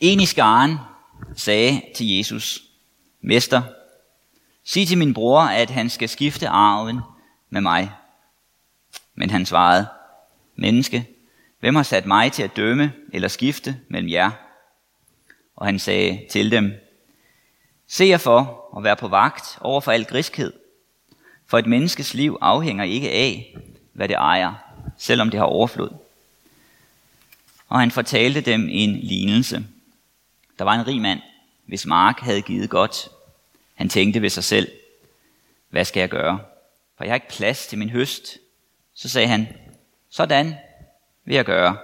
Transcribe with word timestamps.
En 0.00 0.20
i 0.20 0.26
skaren 0.26 0.76
sagde 1.36 1.82
til 1.94 2.16
Jesus, 2.16 2.62
Mester, 3.20 3.62
sig 4.64 4.88
til 4.88 4.98
min 4.98 5.14
bror, 5.14 5.40
at 5.40 5.70
han 5.70 5.90
skal 5.90 6.08
skifte 6.08 6.48
arven 6.48 7.00
med 7.50 7.60
mig. 7.60 7.90
Men 9.14 9.30
han 9.30 9.46
svarede, 9.46 9.86
Menneske, 10.56 11.06
hvem 11.60 11.74
har 11.74 11.82
sat 11.82 12.06
mig 12.06 12.32
til 12.32 12.42
at 12.42 12.56
dømme 12.56 12.92
eller 13.12 13.28
skifte 13.28 13.80
mellem 13.88 14.10
jer? 14.10 14.30
Og 15.56 15.66
han 15.66 15.78
sagde 15.78 16.26
til 16.30 16.50
dem, 16.50 16.72
Se 17.86 18.04
jer 18.04 18.18
for 18.18 18.70
at 18.76 18.84
være 18.84 18.96
på 18.96 19.08
vagt 19.08 19.58
over 19.60 19.80
for 19.80 19.92
al 19.92 20.04
griskhed, 20.04 20.52
for 21.46 21.58
et 21.58 21.66
menneskes 21.66 22.14
liv 22.14 22.38
afhænger 22.40 22.84
ikke 22.84 23.10
af, 23.10 23.56
hvad 23.92 24.08
det 24.08 24.14
ejer, 24.14 24.54
selvom 24.98 25.30
det 25.30 25.38
har 25.38 25.46
overflod. 25.46 25.90
Og 27.68 27.80
han 27.80 27.90
fortalte 27.90 28.40
dem 28.40 28.68
en 28.70 28.96
lignelse. 28.96 29.66
Der 30.58 30.64
var 30.64 30.74
en 30.74 30.86
rig 30.86 31.00
mand, 31.00 31.20
hvis 31.66 31.86
mark 31.86 32.20
havde 32.20 32.42
givet 32.42 32.70
godt. 32.70 33.08
Han 33.74 33.88
tænkte 33.88 34.22
ved 34.22 34.30
sig 34.30 34.44
selv, 34.44 34.68
hvad 35.70 35.84
skal 35.84 36.00
jeg 36.00 36.08
gøre? 36.08 36.40
For 36.96 37.04
jeg 37.04 37.10
har 37.10 37.14
ikke 37.14 37.28
plads 37.28 37.66
til 37.66 37.78
min 37.78 37.90
høst. 37.90 38.38
Så 38.94 39.08
sagde 39.08 39.28
han, 39.28 39.48
sådan 40.10 40.54
vil 41.24 41.34
jeg 41.34 41.44
gøre. 41.44 41.76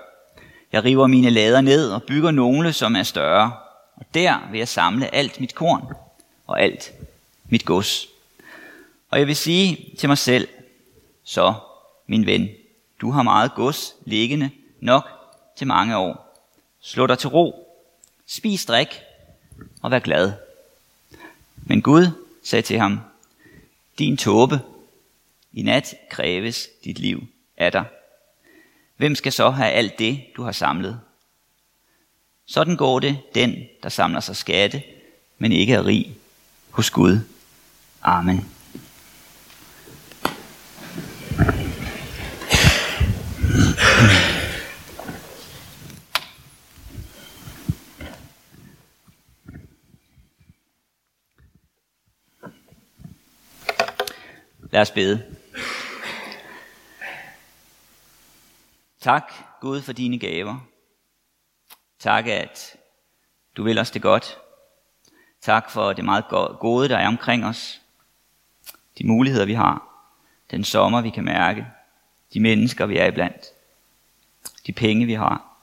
Jeg 0.72 0.84
river 0.84 1.06
mine 1.06 1.30
lader 1.30 1.60
ned 1.60 1.90
og 1.90 2.02
bygger 2.02 2.30
nogle, 2.30 2.72
som 2.72 2.96
er 2.96 3.02
større. 3.02 3.52
Og 3.96 4.06
der 4.14 4.48
vil 4.50 4.58
jeg 4.58 4.68
samle 4.68 5.14
alt 5.14 5.40
mit 5.40 5.54
korn 5.54 5.94
og 6.46 6.62
alt 6.62 6.92
mit 7.48 7.64
gods. 7.64 8.06
Og 9.10 9.18
jeg 9.18 9.26
vil 9.26 9.36
sige 9.36 9.94
til 9.98 10.08
mig 10.08 10.18
selv, 10.18 10.48
så 11.24 11.54
min 12.06 12.26
ven, 12.26 12.48
du 13.00 13.10
har 13.10 13.22
meget 13.22 13.54
gods 13.54 13.94
liggende 14.04 14.50
nok 14.80 15.08
til 15.56 15.66
mange 15.66 15.96
år. 15.96 16.36
Slå 16.80 17.06
dig 17.06 17.18
til 17.18 17.28
ro, 17.28 17.63
spis 18.26 18.64
drik 18.64 18.88
og 19.82 19.90
vær 19.90 19.98
glad. 19.98 20.32
Men 21.56 21.82
Gud 21.82 22.06
sagde 22.44 22.62
til 22.62 22.78
ham, 22.78 23.00
din 23.98 24.16
tåbe, 24.16 24.60
i 25.52 25.62
nat 25.62 25.94
kræves 26.10 26.68
dit 26.84 26.98
liv 26.98 27.26
af 27.56 27.72
dig. 27.72 27.84
Hvem 28.96 29.14
skal 29.14 29.32
så 29.32 29.50
have 29.50 29.70
alt 29.70 29.98
det, 29.98 30.24
du 30.36 30.42
har 30.42 30.52
samlet? 30.52 31.00
Sådan 32.46 32.76
går 32.76 33.00
det 33.00 33.18
den, 33.34 33.54
der 33.82 33.88
samler 33.88 34.20
sig 34.20 34.36
skatte, 34.36 34.82
men 35.38 35.52
ikke 35.52 35.72
er 35.72 35.86
rig 35.86 36.16
hos 36.70 36.90
Gud. 36.90 37.18
Amen. 38.02 38.50
Lad 54.74 54.82
os 54.82 54.90
bede. 54.90 55.36
Tak, 59.00 59.32
Gud, 59.60 59.82
for 59.82 59.92
dine 59.92 60.18
gaver. 60.18 60.66
Tak, 61.98 62.26
at 62.26 62.76
du 63.56 63.62
vil 63.62 63.78
os 63.78 63.90
det 63.90 64.02
godt. 64.02 64.38
Tak 65.40 65.70
for 65.70 65.92
det 65.92 66.04
meget 66.04 66.24
gode, 66.60 66.88
der 66.88 66.98
er 66.98 67.08
omkring 67.08 67.44
os. 67.44 67.80
De 68.98 69.06
muligheder, 69.06 69.44
vi 69.44 69.54
har. 69.54 69.88
Den 70.50 70.64
sommer, 70.64 71.00
vi 71.00 71.10
kan 71.10 71.24
mærke. 71.24 71.66
De 72.32 72.40
mennesker, 72.40 72.86
vi 72.86 72.98
er 72.98 73.06
iblandt. 73.06 73.44
De 74.66 74.72
penge, 74.72 75.06
vi 75.06 75.14
har. 75.14 75.56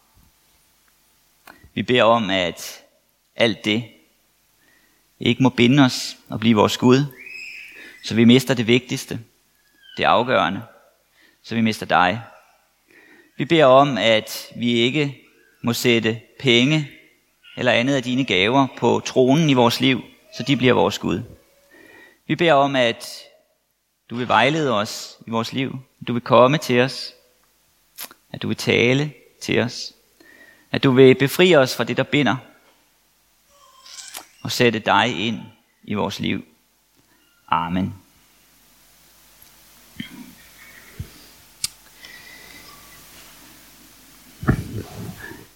Vi 1.73 1.83
beder 1.83 2.03
om, 2.03 2.29
at 2.29 2.83
alt 3.35 3.65
det 3.65 3.83
ikke 5.19 5.43
må 5.43 5.49
binde 5.49 5.83
os 5.83 6.17
og 6.29 6.39
blive 6.39 6.55
vores 6.55 6.77
Gud, 6.77 7.20
så 8.03 8.15
vi 8.15 8.25
mister 8.25 8.53
det 8.53 8.67
vigtigste, 8.67 9.19
det 9.97 10.03
afgørende, 10.03 10.61
så 11.43 11.55
vi 11.55 11.61
mister 11.61 11.85
dig. 11.85 12.21
Vi 13.37 13.45
beder 13.45 13.65
om, 13.65 13.97
at 13.97 14.47
vi 14.55 14.71
ikke 14.71 15.17
må 15.61 15.73
sætte 15.73 16.21
penge 16.39 16.91
eller 17.57 17.71
andet 17.71 17.95
af 17.95 18.03
dine 18.03 18.25
gaver 18.25 18.67
på 18.77 19.01
tronen 19.05 19.49
i 19.49 19.53
vores 19.53 19.79
liv, 19.79 20.01
så 20.33 20.43
de 20.43 20.57
bliver 20.57 20.73
vores 20.73 20.99
Gud. 20.99 21.21
Vi 22.27 22.35
beder 22.35 22.53
om, 22.53 22.75
at 22.75 23.19
du 24.09 24.15
vil 24.15 24.27
vejlede 24.27 24.73
os 24.73 25.17
i 25.27 25.29
vores 25.29 25.53
liv, 25.53 25.79
at 26.01 26.07
du 26.07 26.13
vil 26.13 26.21
komme 26.21 26.57
til 26.57 26.79
os, 26.79 27.13
at 28.31 28.41
du 28.41 28.47
vil 28.47 28.57
tale 28.57 29.13
til 29.41 29.59
os, 29.59 29.93
at 30.71 30.83
du 30.83 30.91
vil 30.91 31.15
befri 31.15 31.55
os 31.55 31.75
fra 31.75 31.83
det, 31.83 31.97
der 31.97 32.03
binder, 32.03 32.35
og 34.43 34.51
sætte 34.51 34.79
dig 34.79 35.27
ind 35.27 35.39
i 35.83 35.93
vores 35.93 36.19
liv. 36.19 36.45
Amen. 37.51 37.93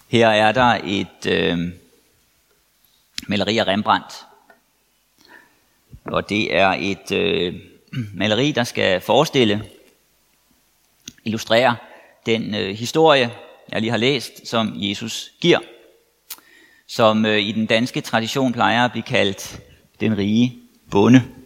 Her 0.07 0.27
er 0.27 0.51
der 0.51 0.79
et 0.83 1.25
øh, 1.27 1.59
maleri 3.27 3.57
af 3.57 3.67
Rembrandt. 3.67 4.25
Og 6.05 6.29
det 6.29 6.55
er 6.55 6.75
et 6.79 7.11
øh, 7.11 7.53
maleri, 8.13 8.51
der 8.51 8.63
skal 8.63 9.01
forestille, 9.01 9.69
illustrere 11.25 11.75
den 12.25 12.55
øh, 12.55 12.75
historie, 12.75 13.31
jeg 13.71 13.81
lige 13.81 13.91
har 13.91 13.97
læst, 13.97 14.47
som 14.47 14.73
Jesus 14.75 15.31
giver. 15.41 15.59
Som 16.87 17.25
øh, 17.25 17.39
i 17.39 17.51
den 17.51 17.65
danske 17.65 18.01
tradition 18.01 18.53
plejer 18.53 18.85
at 18.85 18.91
blive 18.91 19.03
kaldt 19.03 19.61
den 19.99 20.17
rige 20.17 20.59
bonde. 20.91 21.44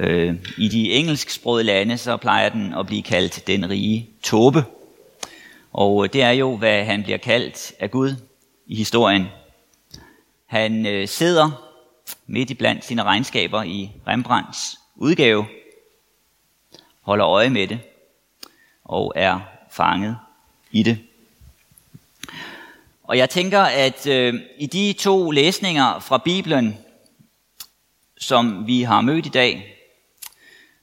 Øh, 0.00 0.34
I 0.58 0.68
de 0.68 0.92
engelsksprogede 0.92 1.64
lande, 1.64 1.98
så 1.98 2.16
plejer 2.16 2.48
den 2.48 2.74
at 2.74 2.86
blive 2.86 3.02
kaldt 3.02 3.46
den 3.46 3.70
rige 3.70 4.10
tåbe. 4.22 4.64
Og 5.72 6.04
øh, 6.04 6.12
det 6.12 6.22
er 6.22 6.30
jo, 6.30 6.56
hvad 6.56 6.84
han 6.84 7.02
bliver 7.02 7.18
kaldt 7.18 7.72
af 7.80 7.90
Gud 7.90 8.16
i 8.66 8.76
historien. 8.76 9.26
Han 10.46 10.86
øh, 10.86 11.08
sidder 11.08 11.70
midt 12.26 12.50
i 12.50 12.54
blandt 12.54 12.84
sine 12.84 13.02
regnskaber 13.02 13.62
i 13.62 13.90
Rembrandts 14.06 14.78
udgave, 14.96 15.46
holder 17.00 17.26
øje 17.26 17.50
med 17.50 17.66
det 17.66 17.78
og 18.84 19.12
er 19.16 19.40
fanget 19.70 20.16
i 20.72 20.82
det. 20.82 20.98
Og 23.02 23.18
jeg 23.18 23.30
tænker, 23.30 23.60
at 23.60 24.06
øh, 24.06 24.34
i 24.58 24.66
de 24.66 24.92
to 24.92 25.30
læsninger 25.30 25.98
fra 25.98 26.18
Bibelen, 26.18 26.78
som 28.18 28.66
vi 28.66 28.82
har 28.82 29.00
mødt 29.00 29.26
i 29.26 29.28
dag, 29.28 29.73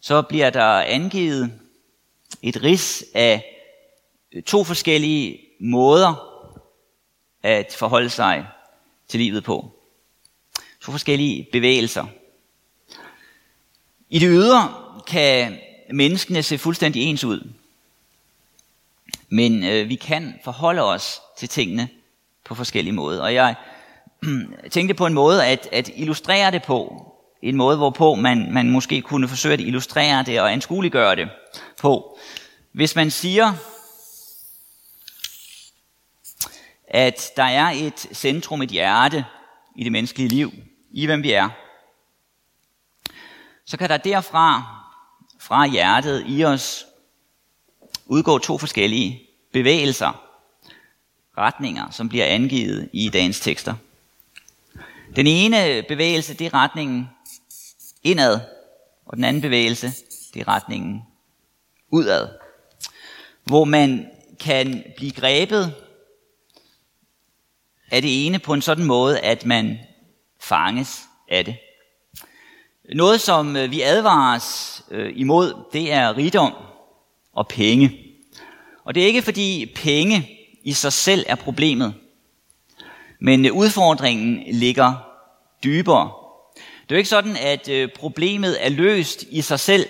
så 0.02 0.22
bliver 0.22 0.50
der 0.50 0.82
angivet 0.82 1.54
et 2.42 2.64
ris 2.64 3.06
af 3.14 3.58
øh, 4.32 4.44
to 4.44 4.64
forskellige 4.64 5.40
måder 5.60 6.28
at 7.44 7.76
forholde 7.80 8.10
sig 8.10 8.48
til 9.08 9.20
livet 9.20 9.44
på. 9.44 9.72
To 10.82 10.92
forskellige 10.92 11.48
bevægelser. 11.52 12.06
I 14.10 14.20
det 14.20 14.30
ydre 14.32 14.74
kan 15.08 15.60
menneskene 15.92 16.44
se 16.44 16.58
fuldstændig 16.58 17.02
ens 17.02 17.24
ud. 17.24 17.50
Men 19.30 19.64
øh, 19.64 19.90
vi 19.90 19.96
kan 19.96 20.40
forholde 20.44 20.82
os 20.82 21.22
til 21.38 21.50
tingene 21.50 21.90
på 22.46 22.56
forskellige 22.56 22.94
måder. 22.94 23.24
Og 23.24 23.34
jeg 23.34 23.56
tænkte 24.72 24.94
på 24.94 25.06
en 25.06 25.14
måde 25.14 25.46
at, 25.46 25.70
at 25.72 25.90
illustrere 25.96 26.52
det 26.52 26.64
på. 26.64 27.08
En 27.42 27.56
måde, 27.56 27.78
hvorpå 27.78 28.16
man, 28.16 28.54
man 28.54 28.70
måske 28.70 29.02
kunne 29.02 29.28
forsøge 29.28 29.54
at 29.54 29.60
illustrere 29.60 30.24
det 30.24 30.42
og 30.42 30.52
anskueliggøre 30.52 31.16
det 31.16 31.30
på. 31.80 32.18
Hvis 32.72 32.96
man 32.96 33.12
siger, 33.12 33.54
at 36.88 37.32
der 37.36 37.44
er 37.44 37.70
et 37.70 38.00
centrum, 38.14 38.62
et 38.62 38.70
hjerte 38.70 39.26
i 39.76 39.84
det 39.84 39.92
menneskelige 39.92 40.30
liv, 40.30 40.54
i 40.92 41.06
hvem 41.06 41.24
vi 41.24 41.32
er, 41.32 41.50
så 43.66 43.78
kan 43.78 43.90
der 43.90 43.98
derfra, 43.98 44.78
fra 45.40 45.68
hjertet 45.68 46.24
i 46.28 46.44
os, 46.44 46.86
udgå 48.06 48.38
to 48.38 48.58
forskellige 48.58 49.22
bevægelser, 49.54 50.24
retninger, 51.38 51.90
som 51.90 52.10
bliver 52.10 52.26
angivet 52.26 52.90
i 52.94 53.10
dagens 53.10 53.40
tekster. 53.40 53.76
Den 55.16 55.28
ene 55.28 55.84
bevægelse, 55.88 56.34
det 56.34 56.48
er 56.48 56.54
retningen 56.54 57.10
indad, 58.04 58.40
og 59.06 59.18
den 59.18 59.24
anden 59.24 59.42
bevægelse, 59.42 59.92
det 60.34 60.40
er 60.42 60.48
retningen 60.48 61.02
udad. 61.92 62.28
Hvor 63.44 63.64
man 63.64 64.08
kan 64.40 64.84
blive 64.98 65.12
grebet 65.12 65.74
af 67.92 68.02
det 68.02 68.26
ene 68.26 68.40
på 68.40 68.54
en 68.54 68.62
sådan 68.62 68.86
måde, 68.86 69.20
at 69.20 69.46
man 69.46 69.80
fanges 70.40 71.02
af 71.30 71.46
det. 71.46 71.56
Noget, 72.96 73.22
som 73.22 73.56
øh, 73.56 73.72
vi 73.72 73.82
advares 73.82 74.82
øh, 74.92 75.14
imod, 75.16 75.66
det 75.74 75.94
er 75.94 76.18
rigdom 76.18 76.54
og 77.34 77.48
penge. 77.48 78.00
Og 78.84 78.96
det 78.96 79.04
er 79.04 79.08
ikke 79.08 79.22
fordi 79.22 79.74
penge 79.76 80.30
i 80.64 80.74
sig 80.74 80.94
selv 80.94 81.26
er 81.28 81.36
problemet, 81.36 81.94
Men 83.20 83.46
øh, 83.46 83.54
udfordringen 83.54 84.56
ligger 84.56 84.94
dybere. 85.64 86.21
Det 86.92 86.96
er 86.96 86.98
jo 86.98 87.00
ikke 87.00 87.10
sådan, 87.10 87.38
at 87.38 87.70
øh, 87.70 87.90
problemet 87.90 88.66
er 88.66 88.70
løst 88.70 89.24
i 89.30 89.42
sig 89.42 89.60
selv, 89.60 89.86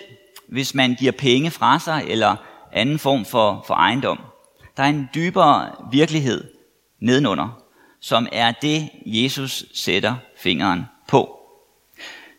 hvis 0.48 0.76
man 0.76 0.96
giver 0.96 1.12
penge 1.12 1.52
fra 1.52 1.80
sig 1.80 2.04
eller 2.08 2.36
anden 2.72 3.00
form 3.00 3.26
for, 3.26 3.64
for 3.68 3.74
ejendom. 3.74 4.20
Der 4.78 4.84
er 4.84 4.88
en 4.88 5.10
dybere 5.16 5.72
virkelighed 5.92 6.54
nedenunder, 7.00 7.64
som 8.00 8.28
er 8.32 8.52
det, 8.52 8.90
Jesus 9.06 9.66
sætter 9.74 10.16
fingeren 10.38 10.82
på. 11.08 11.40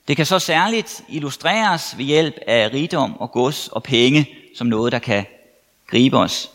Det 0.08 0.16
kan 0.16 0.26
så 0.26 0.38
særligt 0.38 1.04
illustreres 1.08 1.98
ved 1.98 2.04
hjælp 2.04 2.34
af 2.46 2.72
rigdom 2.72 3.20
og 3.20 3.32
gods 3.32 3.68
og 3.68 3.82
penge 3.82 4.28
som 4.56 4.66
noget, 4.66 4.92
der 4.92 4.98
kan 4.98 5.24
gribe 5.86 6.18
os. 6.18 6.50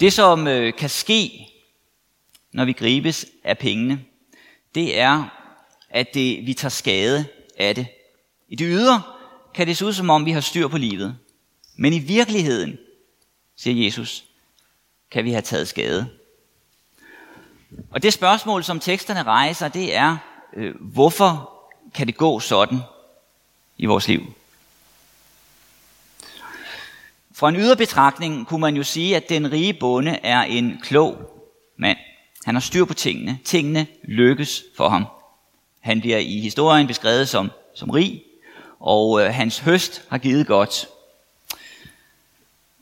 Det, 0.00 0.12
som 0.12 0.46
øh, 0.46 0.74
kan 0.74 0.88
ske, 0.88 1.48
når 2.52 2.64
vi 2.64 2.72
gribes 2.72 3.26
af 3.44 3.58
pengene, 3.58 4.00
det 4.74 4.98
er, 4.98 5.35
at 5.90 6.14
det, 6.14 6.46
vi 6.46 6.54
tager 6.54 6.70
skade 6.70 7.24
af 7.58 7.74
det. 7.74 7.86
I 8.48 8.56
det 8.56 8.66
ydre 8.70 9.02
kan 9.54 9.66
det 9.66 9.76
se 9.76 9.86
ud 9.86 9.92
som 9.92 10.10
om, 10.10 10.26
vi 10.26 10.30
har 10.30 10.40
styr 10.40 10.68
på 10.68 10.78
livet. 10.78 11.16
Men 11.76 11.92
i 11.92 11.98
virkeligheden, 11.98 12.78
siger 13.56 13.84
Jesus, 13.84 14.24
kan 15.10 15.24
vi 15.24 15.30
have 15.30 15.42
taget 15.42 15.68
skade. 15.68 16.08
Og 17.90 18.02
det 18.02 18.12
spørgsmål, 18.12 18.64
som 18.64 18.80
teksterne 18.80 19.22
rejser, 19.22 19.68
det 19.68 19.94
er, 19.96 20.16
øh, 20.56 20.74
hvorfor 20.80 21.52
kan 21.94 22.06
det 22.06 22.16
gå 22.16 22.40
sådan 22.40 22.78
i 23.78 23.86
vores 23.86 24.08
liv? 24.08 24.34
Fra 27.34 27.48
en 27.48 27.56
ydre 27.56 27.76
betragtning 27.76 28.46
kunne 28.46 28.60
man 28.60 28.76
jo 28.76 28.82
sige, 28.82 29.16
at 29.16 29.28
den 29.28 29.52
rige 29.52 29.74
bonde 29.74 30.10
er 30.22 30.42
en 30.42 30.80
klog 30.82 31.16
mand. 31.76 31.98
Han 32.44 32.54
har 32.54 32.60
styr 32.60 32.84
på 32.84 32.94
tingene. 32.94 33.38
Tingene 33.44 33.86
lykkes 34.04 34.62
for 34.76 34.88
ham. 34.88 35.06
Han 35.86 36.00
bliver 36.00 36.18
i 36.18 36.40
historien 36.40 36.86
beskrevet 36.86 37.28
som, 37.28 37.50
som 37.74 37.90
rig, 37.90 38.22
og 38.80 39.20
øh, 39.20 39.34
hans 39.34 39.58
høst 39.58 40.02
har 40.08 40.18
givet 40.18 40.46
godt. 40.46 40.88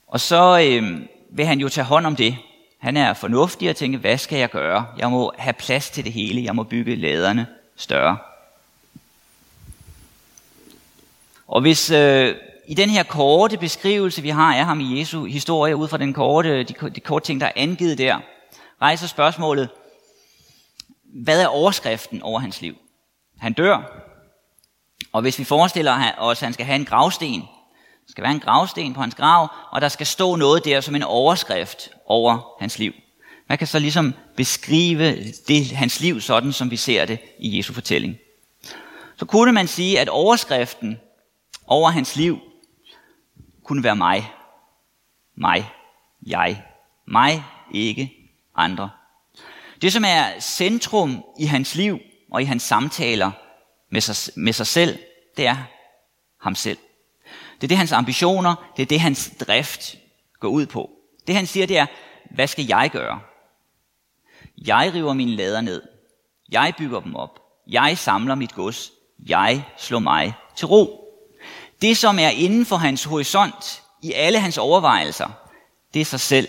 Og 0.06 0.20
så 0.20 0.68
øh, 0.68 1.00
vil 1.30 1.46
han 1.46 1.60
jo 1.60 1.68
tage 1.68 1.84
hånd 1.84 2.06
om 2.06 2.16
det. 2.16 2.36
Han 2.78 2.96
er 2.96 3.12
fornuftig 3.12 3.70
og 3.70 3.76
tænker, 3.76 3.98
hvad 3.98 4.18
skal 4.18 4.38
jeg 4.38 4.50
gøre? 4.50 4.86
Jeg 4.98 5.10
må 5.10 5.32
have 5.38 5.52
plads 5.52 5.90
til 5.90 6.04
det 6.04 6.12
hele. 6.12 6.44
Jeg 6.44 6.54
må 6.54 6.62
bygge 6.62 6.96
laderne 6.96 7.46
større. 7.76 8.18
Og 11.46 11.60
hvis 11.60 11.90
øh, 11.90 12.34
i 12.66 12.74
den 12.74 12.90
her 12.90 13.02
korte 13.02 13.58
beskrivelse, 13.58 14.22
vi 14.22 14.28
har 14.28 14.56
af 14.56 14.64
ham 14.64 14.80
i 14.80 14.98
Jesu 14.98 15.24
historie, 15.24 15.76
ud 15.76 15.88
fra 15.88 15.98
den 15.98 16.12
korte, 16.12 16.62
de, 16.62 16.90
de 16.90 17.00
korte 17.00 17.26
ting, 17.26 17.40
der 17.40 17.46
er 17.46 17.52
angivet 17.56 17.98
der, 17.98 18.20
rejser 18.82 19.06
spørgsmålet, 19.06 19.68
hvad 21.04 21.42
er 21.42 21.46
overskriften 21.46 22.22
over 22.22 22.40
hans 22.40 22.60
liv? 22.60 22.76
Han 23.44 23.52
dør, 23.52 23.82
og 25.12 25.22
hvis 25.22 25.38
vi 25.38 25.44
forestiller 25.44 26.14
os, 26.18 26.42
at 26.42 26.46
han 26.46 26.52
skal 26.52 26.66
have 26.66 26.76
en 26.76 26.84
gravsten, 26.84 27.40
der 27.40 28.08
skal 28.08 28.22
være 28.22 28.32
en 28.32 28.40
gravsten 28.40 28.94
på 28.94 29.00
hans 29.00 29.14
grav, 29.14 29.48
og 29.70 29.80
der 29.80 29.88
skal 29.88 30.06
stå 30.06 30.36
noget 30.36 30.64
der 30.64 30.80
som 30.80 30.94
en 30.94 31.02
overskrift 31.02 31.90
over 32.06 32.56
hans 32.60 32.78
liv. 32.78 32.92
Man 33.48 33.58
kan 33.58 33.66
så 33.66 33.78
ligesom 33.78 34.14
beskrive 34.36 35.32
det, 35.48 35.70
hans 35.72 36.00
liv 36.00 36.20
sådan, 36.20 36.52
som 36.52 36.70
vi 36.70 36.76
ser 36.76 37.04
det 37.04 37.18
i 37.38 37.58
Jesu 37.58 37.72
fortælling. 37.72 38.16
Så 39.16 39.24
kunne 39.24 39.52
man 39.52 39.66
sige, 39.66 40.00
at 40.00 40.08
overskriften 40.08 41.00
over 41.66 41.90
hans 41.90 42.16
liv 42.16 42.38
kunne 43.64 43.84
være 43.84 43.96
mig. 43.96 44.32
Mig. 45.34 45.70
Jeg. 46.26 46.62
Mig, 47.06 47.44
ikke 47.72 48.12
andre. 48.56 48.90
Det, 49.82 49.92
som 49.92 50.04
er 50.06 50.40
centrum 50.40 51.24
i 51.38 51.44
hans 51.44 51.74
liv 51.74 51.98
og 52.34 52.42
i 52.42 52.44
hans 52.44 52.62
samtaler 52.62 53.30
med 53.90 54.00
sig, 54.00 54.32
med 54.36 54.52
sig 54.52 54.66
selv, 54.66 54.98
det 55.36 55.46
er 55.46 55.56
ham 56.40 56.54
selv. 56.54 56.78
Det 57.54 57.64
er 57.64 57.68
det, 57.68 57.76
hans 57.76 57.92
ambitioner, 57.92 58.72
det 58.76 58.82
er 58.82 58.86
det, 58.86 59.00
hans 59.00 59.32
drift 59.40 59.96
går 60.40 60.48
ud 60.48 60.66
på. 60.66 60.90
Det, 61.26 61.34
han 61.34 61.46
siger, 61.46 61.66
det 61.66 61.78
er, 61.78 61.86
hvad 62.30 62.46
skal 62.46 62.66
jeg 62.66 62.90
gøre? 62.92 63.20
Jeg 64.66 64.90
river 64.94 65.12
mine 65.12 65.36
lader 65.36 65.60
ned. 65.60 65.82
Jeg 66.50 66.74
bygger 66.78 67.00
dem 67.00 67.16
op. 67.16 67.40
Jeg 67.66 67.98
samler 67.98 68.34
mit 68.34 68.54
gods. 68.54 68.90
Jeg 69.26 69.64
slår 69.76 69.98
mig 69.98 70.34
til 70.56 70.66
ro. 70.66 71.04
Det, 71.82 71.96
som 71.96 72.18
er 72.18 72.28
inden 72.28 72.66
for 72.66 72.76
hans 72.76 73.04
horisont 73.04 73.82
i 74.02 74.12
alle 74.12 74.40
hans 74.40 74.58
overvejelser, 74.58 75.28
det 75.94 76.00
er 76.00 76.04
sig 76.04 76.20
selv. 76.20 76.48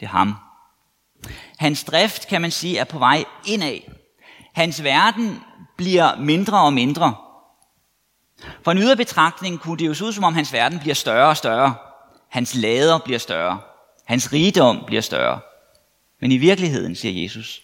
Det 0.00 0.06
er 0.06 0.10
ham. 0.10 0.34
Hans 1.58 1.84
drift, 1.84 2.28
kan 2.28 2.42
man 2.42 2.50
sige, 2.50 2.78
er 2.78 2.84
på 2.84 2.98
vej 2.98 3.24
indad. 3.46 3.97
Hans 4.58 4.82
verden 4.82 5.40
bliver 5.76 6.16
mindre 6.16 6.60
og 6.60 6.72
mindre. 6.72 7.14
For 8.62 8.70
en 8.70 8.78
ydre 8.78 8.96
betragtning 8.96 9.60
kunne 9.60 9.78
det 9.78 9.86
jo 9.86 9.94
se 9.94 10.04
ud, 10.04 10.12
som 10.12 10.24
om 10.24 10.34
hans 10.34 10.52
verden 10.52 10.78
bliver 10.78 10.94
større 10.94 11.28
og 11.28 11.36
større. 11.36 11.74
Hans 12.28 12.54
lader 12.54 12.98
bliver 12.98 13.18
større. 13.18 13.60
Hans 14.04 14.32
rigdom 14.32 14.82
bliver 14.86 15.02
større. 15.02 15.40
Men 16.20 16.32
i 16.32 16.36
virkeligheden, 16.36 16.94
siger 16.94 17.22
Jesus, 17.22 17.62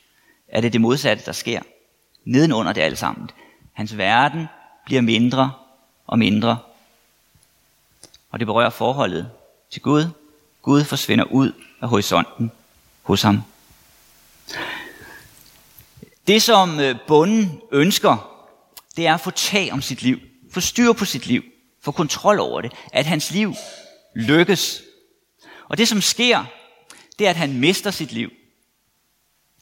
er 0.49 0.61
det 0.61 0.73
det 0.73 0.81
modsatte, 0.81 1.25
der 1.27 1.33
sker. 1.33 1.61
Nedenunder 2.25 2.73
det 2.73 2.81
alt 2.81 2.99
sammen. 2.99 3.31
Hans 3.73 3.99
verden 3.99 4.47
bliver 4.85 5.03
mindre 5.03 5.53
og 6.07 6.19
mindre. 6.19 6.59
Og 8.31 8.39
det 8.39 8.47
berører 8.47 8.71
forholdet 8.71 9.31
til 9.71 9.83
Gud. 9.83 10.07
Gud 10.63 10.85
forsvinder 10.85 11.25
ud 11.25 11.53
af 11.81 11.89
horisonten 11.89 12.53
hos 13.03 13.23
ham. 13.23 13.43
Det, 16.27 16.43
som 16.43 16.81
øh, 16.81 16.97
bunden 17.07 17.61
ønsker, 17.73 18.45
det 18.97 19.07
er 19.07 19.15
at 19.15 19.21
få 19.21 19.31
tag 19.31 19.73
om 19.73 19.83
sit 19.83 20.03
liv, 20.03 20.19
få 20.53 20.61
styr 20.61 20.93
på 20.93 21.05
sit 21.05 21.27
liv, 21.27 21.43
få 21.83 21.91
kontrol 21.91 22.41
over 22.41 22.61
det, 22.61 22.73
at 22.93 23.07
hans 23.07 23.31
liv 23.31 23.55
lykkes. 24.15 24.83
Og 25.69 25.79
det, 25.79 25.89
som 25.89 26.01
sker, 26.01 26.45
det 27.19 27.27
er, 27.27 27.31
at 27.31 27.37
han 27.37 27.59
mister 27.59 27.91
sit 27.91 28.13
liv. 28.13 28.31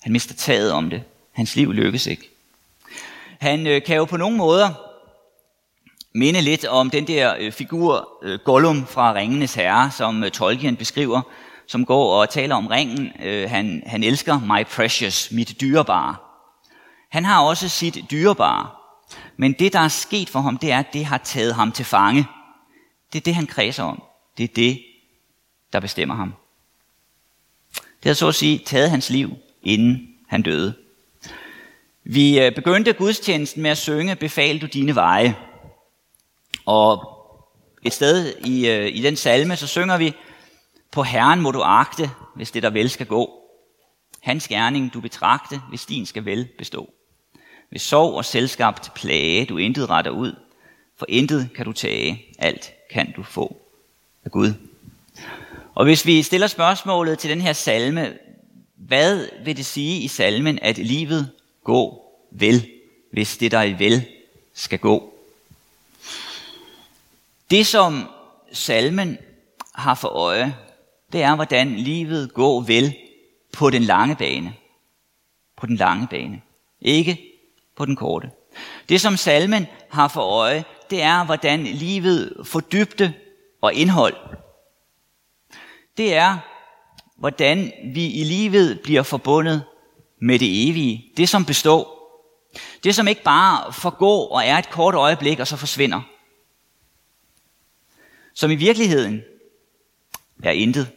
Han 0.02 0.12
mister 0.12 0.34
taget 0.34 0.72
om 0.72 0.90
det. 0.90 1.02
Hans 1.32 1.56
liv 1.56 1.72
lykkes 1.72 2.06
ikke. 2.06 2.30
Han 3.40 3.66
øh, 3.66 3.82
kan 3.82 3.96
jo 3.96 4.04
på 4.04 4.16
nogle 4.16 4.36
måder 4.36 4.70
minde 6.14 6.40
lidt 6.40 6.64
om 6.64 6.90
den 6.90 7.06
der 7.06 7.34
øh, 7.38 7.52
figur 7.52 8.08
Gollum 8.44 8.86
fra 8.86 9.14
Ringenes 9.14 9.54
Herre, 9.54 9.90
som 9.90 10.24
Tolkien 10.32 10.76
beskriver, 10.76 11.20
som 11.66 11.86
går 11.86 12.20
og 12.20 12.30
taler 12.30 12.54
om 12.54 12.66
ringen. 12.66 13.12
Han, 13.48 13.82
han 13.86 14.04
elsker 14.04 14.38
my 14.38 14.64
precious, 14.64 15.30
mit 15.30 15.60
dyrebare. 15.60 16.16
Han 17.12 17.24
har 17.24 17.42
også 17.42 17.68
sit 17.68 17.98
dyrebare. 18.10 18.70
Men 19.36 19.52
det, 19.52 19.72
der 19.72 19.78
er 19.78 19.88
sket 19.88 20.28
for 20.28 20.40
ham, 20.40 20.58
det 20.58 20.72
er, 20.72 20.78
at 20.78 20.92
det 20.92 21.04
har 21.04 21.18
taget 21.18 21.54
ham 21.54 21.72
til 21.72 21.84
fange. 21.84 22.26
Det 23.12 23.18
er 23.18 23.22
det, 23.22 23.34
han 23.34 23.46
kredser 23.46 23.82
om. 23.82 24.02
Det 24.38 24.44
er 24.44 24.54
det, 24.54 24.82
der 25.72 25.80
bestemmer 25.80 26.14
ham. 26.14 26.34
Det 27.74 28.04
har 28.04 28.14
så 28.14 28.28
at 28.28 28.34
sige 28.34 28.58
taget 28.58 28.90
hans 28.90 29.10
liv, 29.10 29.30
inden 29.62 30.08
han 30.28 30.42
døde. 30.42 30.74
Vi 32.04 32.40
øh, 32.40 32.54
begyndte 32.54 32.92
gudstjenesten 32.92 33.62
med 33.62 33.70
at 33.70 33.78
synge 33.78 34.16
Befal 34.16 34.60
du 34.60 34.66
dine 34.66 34.94
veje. 34.94 35.36
Og 36.66 37.18
et 37.82 37.92
sted 37.92 38.34
i, 38.44 38.68
øh, 38.68 38.88
i 38.94 39.02
den 39.02 39.16
salme, 39.16 39.56
så 39.56 39.66
synger 39.66 39.98
vi, 39.98 40.14
På 40.92 41.02
Herren 41.02 41.40
må 41.40 41.50
du 41.50 41.62
agte, 41.62 42.10
hvis 42.36 42.50
det 42.50 42.62
der 42.62 42.70
vel 42.70 42.90
skal 42.90 43.06
gå. 43.06 43.30
Hans 44.20 44.48
gerning 44.48 44.94
du 44.94 45.00
betragte, 45.00 45.60
hvis 45.68 45.86
din 45.86 46.06
skal 46.06 46.24
vel 46.24 46.48
bestå. 46.58 46.92
Ved 47.72 47.78
sorg 47.78 48.14
og 48.14 48.24
selskabt 48.24 48.94
plage 48.94 49.44
du 49.44 49.56
intet 49.56 49.90
retter 49.90 50.10
ud, 50.10 50.34
for 50.96 51.06
intet 51.08 51.50
kan 51.56 51.64
du 51.64 51.72
tage, 51.72 52.24
alt 52.38 52.72
kan 52.90 53.12
du 53.12 53.22
få 53.22 53.56
af 54.24 54.30
Gud. 54.30 54.52
Og 55.74 55.84
hvis 55.84 56.06
vi 56.06 56.22
stiller 56.22 56.46
spørgsmålet 56.46 57.18
til 57.18 57.30
den 57.30 57.40
her 57.40 57.52
salme, 57.52 58.18
hvad 58.76 59.28
vil 59.44 59.56
det 59.56 59.66
sige 59.66 60.02
i 60.02 60.08
salmen, 60.08 60.58
at 60.62 60.78
livet 60.78 61.30
går 61.64 62.18
vel, 62.30 62.68
hvis 63.12 63.36
det 63.36 63.50
dig 63.50 63.78
vel 63.78 64.06
skal 64.54 64.78
gå? 64.78 65.14
Det 67.50 67.66
som 67.66 68.08
salmen 68.52 69.18
har 69.74 69.94
for 69.94 70.08
øje, 70.08 70.56
det 71.12 71.22
er, 71.22 71.34
hvordan 71.34 71.76
livet 71.76 72.34
går 72.34 72.60
vel 72.60 72.96
på 73.52 73.70
den 73.70 73.82
lange 73.82 74.16
bane. 74.16 74.54
På 75.56 75.66
den 75.66 75.76
lange 75.76 76.06
bane. 76.06 76.42
Ikke 76.80 77.31
på 77.76 77.84
den 77.84 77.96
korte. 77.96 78.30
Det 78.88 79.00
som 79.00 79.16
salmen 79.16 79.66
har 79.90 80.08
for 80.08 80.20
øje, 80.20 80.64
det 80.90 81.02
er, 81.02 81.24
hvordan 81.24 81.64
livet 81.64 82.32
får 82.44 82.60
dybde 82.60 83.12
og 83.60 83.74
indhold. 83.74 84.16
Det 85.96 86.14
er, 86.14 86.38
hvordan 87.16 87.72
vi 87.94 88.06
i 88.06 88.24
livet 88.24 88.80
bliver 88.80 89.02
forbundet 89.02 89.64
med 90.18 90.38
det 90.38 90.68
evige. 90.68 91.12
Det 91.16 91.28
som 91.28 91.44
består. 91.44 91.98
Det 92.84 92.94
som 92.94 93.08
ikke 93.08 93.22
bare 93.22 93.72
forgår 93.72 94.28
og 94.28 94.44
er 94.44 94.58
et 94.58 94.70
kort 94.70 94.94
øjeblik 94.94 95.40
og 95.40 95.46
så 95.46 95.56
forsvinder. 95.56 96.00
Som 98.34 98.50
i 98.50 98.54
virkeligheden 98.54 99.22
er 100.42 100.50
intet, 100.50 100.90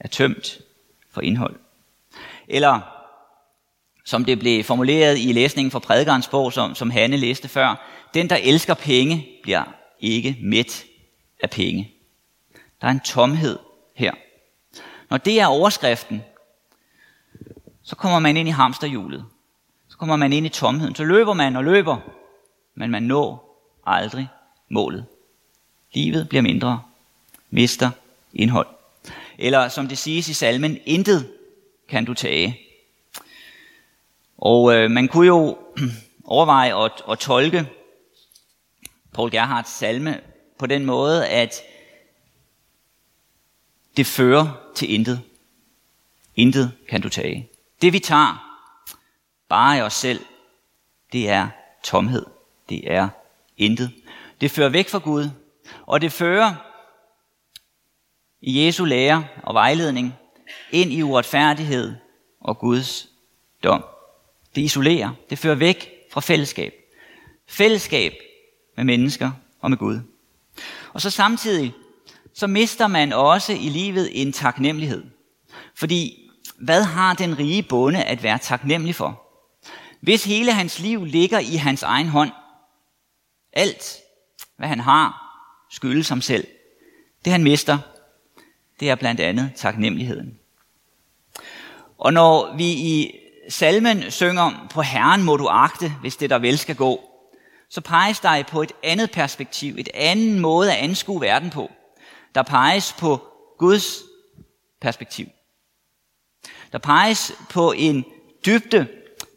er 0.00 0.08
tømt 0.08 0.60
for 1.10 1.20
indhold. 1.20 1.56
Eller 2.48 2.97
som 4.08 4.24
det 4.24 4.38
blev 4.38 4.64
formuleret 4.64 5.18
i 5.18 5.32
læsningen 5.32 5.70
fra 5.70 5.78
prædikernes 5.78 6.28
bog, 6.28 6.52
som, 6.52 6.74
som 6.74 6.90
Hanne 6.90 7.16
læste 7.16 7.48
før, 7.48 7.88
den, 8.14 8.30
der 8.30 8.36
elsker 8.36 8.74
penge, 8.74 9.28
bliver 9.42 9.64
ikke 10.00 10.38
mæt 10.42 10.84
af 11.42 11.50
penge. 11.50 11.92
Der 12.80 12.86
er 12.86 12.90
en 12.90 13.00
tomhed 13.00 13.58
her. 13.94 14.12
Når 15.10 15.16
det 15.16 15.40
er 15.40 15.46
overskriften, 15.46 16.22
så 17.82 17.96
kommer 17.96 18.18
man 18.18 18.36
ind 18.36 18.48
i 18.48 18.50
hamsterhjulet. 18.50 19.24
Så 19.88 19.96
kommer 19.96 20.16
man 20.16 20.32
ind 20.32 20.46
i 20.46 20.48
tomheden. 20.48 20.94
Så 20.94 21.04
løber 21.04 21.32
man 21.32 21.56
og 21.56 21.64
løber, 21.64 21.96
men 22.74 22.90
man 22.90 23.02
når 23.02 23.60
aldrig 23.86 24.28
målet. 24.68 25.06
Livet 25.94 26.28
bliver 26.28 26.42
mindre, 26.42 26.82
mister 27.50 27.90
indhold. 28.34 28.66
Eller 29.38 29.68
som 29.68 29.88
det 29.88 29.98
siges 29.98 30.28
i 30.28 30.34
salmen, 30.34 30.78
intet 30.86 31.28
kan 31.88 32.04
du 32.04 32.14
tage. 32.14 32.67
Og 34.38 34.74
øh, 34.74 34.90
man 34.90 35.08
kunne 35.08 35.26
jo 35.26 35.58
overveje 36.24 36.84
at, 36.84 36.92
at 37.10 37.18
tolke 37.18 37.68
Paul 39.14 39.30
Gerhards 39.30 39.68
salme 39.68 40.20
på 40.58 40.66
den 40.66 40.84
måde, 40.84 41.28
at 41.28 41.62
det 43.96 44.06
fører 44.06 44.70
til 44.74 44.94
intet. 44.94 45.20
Intet 46.36 46.72
kan 46.88 47.00
du 47.00 47.08
tage. 47.08 47.50
Det 47.82 47.92
vi 47.92 47.98
tager, 47.98 48.58
bare 49.48 49.78
i 49.78 49.80
os 49.80 49.94
selv, 49.94 50.24
det 51.12 51.28
er 51.28 51.48
tomhed. 51.82 52.26
Det 52.68 52.92
er 52.92 53.08
intet. 53.56 53.90
Det 54.40 54.50
fører 54.50 54.68
væk 54.68 54.88
fra 54.88 54.98
Gud, 54.98 55.30
og 55.86 56.00
det 56.00 56.12
fører 56.12 56.54
i 58.40 58.66
Jesu 58.66 58.84
lære 58.84 59.26
og 59.42 59.54
vejledning 59.54 60.14
ind 60.70 60.92
i 60.92 61.02
uretfærdighed 61.02 61.94
og 62.40 62.58
Guds 62.58 63.08
dom. 63.62 63.84
Det 64.58 64.64
isolerer, 64.64 65.10
det 65.30 65.38
fører 65.38 65.54
væk 65.54 65.90
fra 66.10 66.20
fællesskab. 66.20 66.72
Fællesskab 67.48 68.12
med 68.76 68.84
mennesker 68.84 69.30
og 69.60 69.70
med 69.70 69.78
Gud. 69.78 70.00
Og 70.92 71.00
så 71.00 71.10
samtidig, 71.10 71.72
så 72.34 72.46
mister 72.46 72.86
man 72.86 73.12
også 73.12 73.52
i 73.52 73.68
livet 73.68 74.22
en 74.22 74.32
taknemmelighed. 74.32 75.04
Fordi 75.74 76.30
hvad 76.60 76.82
har 76.82 77.14
den 77.14 77.38
rige 77.38 77.62
bonde 77.62 78.04
at 78.04 78.22
være 78.22 78.38
taknemmelig 78.38 78.94
for? 78.94 79.22
Hvis 80.00 80.24
hele 80.24 80.52
hans 80.52 80.78
liv 80.78 81.04
ligger 81.04 81.38
i 81.38 81.54
hans 81.56 81.82
egen 81.82 82.08
hånd, 82.08 82.30
alt 83.52 83.96
hvad 84.56 84.68
han 84.68 84.80
har, 84.80 85.34
skyldes 85.70 86.08
ham 86.08 86.20
selv. 86.20 86.46
Det 87.24 87.32
han 87.32 87.42
mister, 87.42 87.78
det 88.80 88.90
er 88.90 88.94
blandt 88.94 89.20
andet 89.20 89.52
taknemmeligheden. 89.56 90.38
Og 91.98 92.12
når 92.12 92.56
vi 92.56 92.64
i 92.64 93.14
salmen 93.48 94.10
synger, 94.10 94.68
på 94.70 94.82
Herren 94.82 95.22
må 95.22 95.36
du 95.36 95.46
agte, 95.48 95.92
hvis 96.00 96.16
det 96.16 96.30
der 96.30 96.38
vel 96.38 96.58
skal 96.58 96.76
gå, 96.76 97.00
så 97.70 97.80
peges 97.80 98.20
der 98.20 98.42
på 98.42 98.62
et 98.62 98.72
andet 98.82 99.10
perspektiv, 99.10 99.74
et 99.78 99.88
anden 99.94 100.40
måde 100.40 100.72
at 100.72 100.78
anskue 100.78 101.20
verden 101.20 101.50
på. 101.50 101.70
Der 102.34 102.42
peges 102.42 102.94
på 102.98 103.22
Guds 103.58 104.02
perspektiv. 104.80 105.26
Der 106.72 106.78
peges 106.78 107.32
på 107.50 107.72
en 107.72 108.04
dybde, 108.46 108.86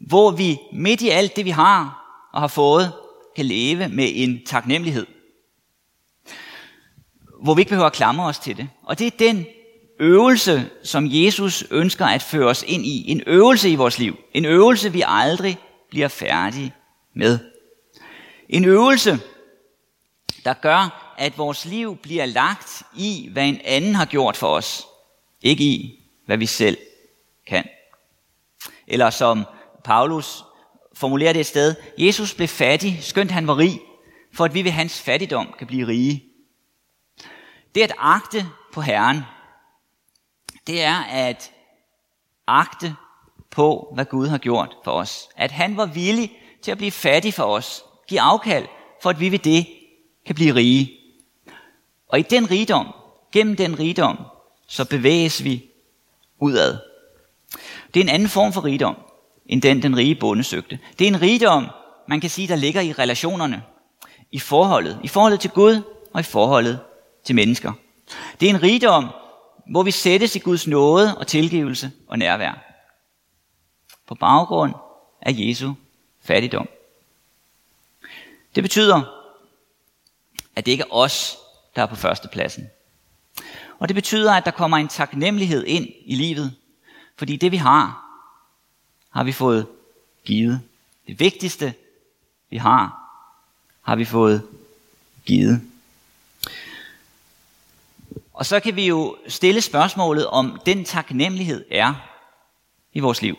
hvor 0.00 0.30
vi 0.30 0.58
midt 0.72 1.00
i 1.00 1.08
alt 1.08 1.36
det, 1.36 1.44
vi 1.44 1.50
har 1.50 1.98
og 2.32 2.40
har 2.40 2.48
fået, 2.48 2.92
kan 3.36 3.44
leve 3.44 3.88
med 3.88 4.10
en 4.14 4.46
taknemmelighed. 4.46 5.06
Hvor 7.42 7.54
vi 7.54 7.60
ikke 7.60 7.68
behøver 7.68 7.86
at 7.86 7.92
klamre 7.92 8.26
os 8.26 8.38
til 8.38 8.56
det. 8.56 8.68
Og 8.82 8.98
det 8.98 9.06
er 9.06 9.10
den 9.18 9.46
øvelse, 10.00 10.70
som 10.82 11.06
Jesus 11.08 11.64
ønsker 11.70 12.06
at 12.06 12.22
føre 12.22 12.46
os 12.46 12.64
ind 12.66 12.86
i. 12.86 13.10
En 13.10 13.22
øvelse 13.26 13.70
i 13.70 13.74
vores 13.74 13.98
liv. 13.98 14.16
En 14.34 14.44
øvelse, 14.44 14.92
vi 14.92 15.02
aldrig 15.06 15.58
bliver 15.90 16.08
færdige 16.08 16.74
med. 17.14 17.38
En 18.48 18.64
øvelse, 18.64 19.18
der 20.44 20.54
gør, 20.54 21.14
at 21.18 21.38
vores 21.38 21.64
liv 21.64 21.96
bliver 21.96 22.26
lagt 22.26 22.82
i, 22.96 23.28
hvad 23.32 23.44
en 23.44 23.60
anden 23.64 23.94
har 23.94 24.04
gjort 24.04 24.36
for 24.36 24.48
os. 24.48 24.86
Ikke 25.42 25.64
i, 25.64 26.04
hvad 26.26 26.36
vi 26.36 26.46
selv 26.46 26.78
kan. 27.46 27.64
Eller 28.86 29.10
som 29.10 29.44
Paulus 29.84 30.44
formulerer 30.94 31.32
det 31.32 31.40
et 31.40 31.46
sted, 31.46 31.74
Jesus 31.98 32.34
blev 32.34 32.48
fattig, 32.48 32.98
skønt 33.00 33.30
han 33.30 33.46
var 33.46 33.58
rig, 33.58 33.80
for 34.32 34.44
at 34.44 34.54
vi 34.54 34.64
ved 34.64 34.70
hans 34.70 35.00
fattigdom 35.00 35.54
kan 35.58 35.66
blive 35.66 35.86
rige. 35.86 36.24
Det 37.74 37.82
at 37.82 37.94
agte 37.98 38.46
på 38.72 38.80
Herren, 38.80 39.20
det 40.66 40.82
er 40.82 41.02
at 41.02 41.50
agte 42.46 42.96
på, 43.50 43.92
hvad 43.94 44.04
Gud 44.04 44.28
har 44.28 44.38
gjort 44.38 44.76
for 44.84 44.90
os. 44.90 45.28
At 45.36 45.50
han 45.50 45.76
var 45.76 45.86
villig 45.86 46.32
til 46.62 46.70
at 46.70 46.78
blive 46.78 46.90
fattig 46.90 47.34
for 47.34 47.44
os, 47.44 47.84
give 48.08 48.20
afkald, 48.20 48.66
for 49.02 49.10
at 49.10 49.20
vi 49.20 49.32
ved 49.32 49.38
det 49.38 49.66
kan 50.26 50.34
blive 50.34 50.54
rige. 50.54 50.92
Og 52.08 52.18
i 52.18 52.22
den 52.22 52.50
rigdom, 52.50 52.86
gennem 53.32 53.56
den 53.56 53.78
rigdom, 53.78 54.18
så 54.66 54.84
bevæges 54.84 55.44
vi 55.44 55.64
udad. 56.38 56.78
Det 57.94 58.00
er 58.00 58.04
en 58.04 58.08
anden 58.08 58.28
form 58.28 58.52
for 58.52 58.64
rigdom, 58.64 58.96
end 59.46 59.62
den 59.62 59.82
den 59.82 59.96
rige 59.96 60.14
bonde 60.14 60.44
søgte. 60.44 60.78
Det 60.98 61.04
er 61.04 61.08
en 61.08 61.22
rigdom, 61.22 61.66
man 62.08 62.20
kan 62.20 62.30
sige, 62.30 62.48
der 62.48 62.56
ligger 62.56 62.80
i 62.80 62.92
relationerne, 62.92 63.62
i 64.30 64.38
forholdet, 64.38 65.00
i 65.02 65.08
forholdet 65.08 65.40
til 65.40 65.50
Gud 65.50 65.82
og 66.12 66.20
i 66.20 66.22
forholdet 66.22 66.80
til 67.24 67.34
mennesker. 67.34 67.72
Det 68.40 68.46
er 68.46 68.54
en 68.54 68.62
rigdom, 68.62 69.08
hvor 69.70 69.82
vi 69.82 69.90
sættes 69.90 70.36
i 70.36 70.38
Guds 70.38 70.66
nåde 70.66 71.18
og 71.18 71.26
tilgivelse 71.26 71.92
og 72.06 72.18
nærvær. 72.18 72.64
På 74.06 74.14
baggrund 74.14 74.74
af 75.20 75.34
Jesu 75.38 75.72
fattigdom. 76.20 76.68
Det 78.54 78.62
betyder, 78.62 79.02
at 80.56 80.66
det 80.66 80.72
ikke 80.72 80.82
er 80.82 80.94
os, 80.94 81.36
der 81.76 81.82
er 81.82 81.86
på 81.86 81.96
førstepladsen. 81.96 82.66
Og 83.78 83.88
det 83.88 83.94
betyder, 83.94 84.32
at 84.32 84.44
der 84.44 84.50
kommer 84.50 84.76
en 84.76 84.88
taknemmelighed 84.88 85.64
ind 85.64 85.88
i 86.04 86.14
livet, 86.14 86.54
fordi 87.16 87.36
det 87.36 87.52
vi 87.52 87.56
har, 87.56 88.04
har 89.10 89.24
vi 89.24 89.32
fået 89.32 89.66
givet. 90.24 90.60
Det 91.06 91.20
vigtigste, 91.20 91.74
vi 92.50 92.56
har, 92.56 93.02
har 93.82 93.96
vi 93.96 94.04
fået 94.04 94.48
givet. 95.24 95.71
Og 98.32 98.46
så 98.46 98.60
kan 98.60 98.76
vi 98.76 98.86
jo 98.86 99.16
stille 99.28 99.60
spørgsmålet, 99.60 100.26
om 100.26 100.60
den 100.66 100.84
taknemmelighed 100.84 101.64
er 101.70 101.94
i 102.92 103.00
vores 103.00 103.22
liv. 103.22 103.36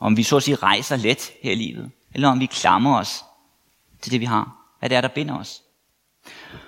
Om 0.00 0.16
vi 0.16 0.22
så 0.22 0.36
at 0.36 0.42
sige 0.42 0.54
rejser 0.54 0.96
let 0.96 1.32
her 1.42 1.52
i 1.52 1.54
livet, 1.54 1.90
eller 2.14 2.28
om 2.28 2.40
vi 2.40 2.46
klamrer 2.46 2.98
os 2.98 3.24
til 4.00 4.12
det, 4.12 4.20
vi 4.20 4.24
har. 4.24 4.56
Hvad 4.78 4.88
det 4.88 4.96
er, 4.96 5.00
der 5.00 5.08
binder 5.08 5.38
os. 5.38 5.62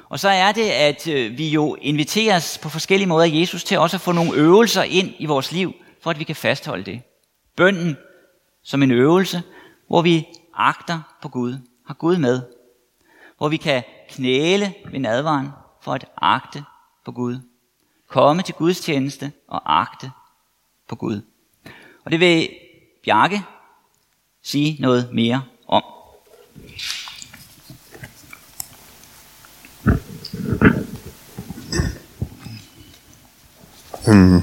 Og 0.08 0.20
så 0.20 0.28
er 0.28 0.52
det, 0.52 0.70
at 0.70 1.08
øh, 1.08 1.38
vi 1.38 1.48
jo 1.48 1.74
inviteres 1.74 2.58
på 2.58 2.68
forskellige 2.68 3.08
måder 3.08 3.24
af 3.24 3.30
Jesus 3.32 3.64
til 3.64 3.78
også 3.78 3.96
at 3.96 4.00
få 4.00 4.12
nogle 4.12 4.34
øvelser 4.34 4.82
ind 4.82 5.14
i 5.18 5.26
vores 5.26 5.52
liv, 5.52 5.74
for 6.02 6.10
at 6.10 6.18
vi 6.18 6.24
kan 6.24 6.36
fastholde 6.36 6.84
det. 6.84 7.02
Bønden 7.56 7.96
som 8.62 8.82
en 8.82 8.90
øvelse, 8.90 9.42
hvor 9.86 10.02
vi 10.02 10.26
agter 10.54 11.00
på 11.22 11.28
Gud, 11.28 11.58
har 11.86 11.94
Gud 11.94 12.16
med. 12.16 12.42
Hvor 13.38 13.48
vi 13.48 13.56
kan 13.56 13.82
knæle 14.10 14.74
ved 14.90 15.00
nadvaren 15.00 15.48
for 15.82 15.94
at 15.94 16.06
agte 16.16 16.64
på 17.04 17.12
Gud. 17.12 17.38
Komme 18.08 18.42
til 18.42 18.54
Guds 18.54 18.80
tjeneste 18.80 19.32
og 19.48 19.80
agte 19.80 20.10
på 20.88 20.96
Gud. 20.96 21.22
Og 22.04 22.10
det 22.10 22.20
vil 22.20 22.48
Bjarke 23.04 23.42
sige 24.42 24.76
noget 24.80 25.08
mere 25.12 25.42
om. 25.66 25.82
Hmm. 34.06 34.42